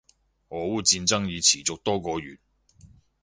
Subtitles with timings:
[0.49, 2.39] 俄烏戰爭已持續多個月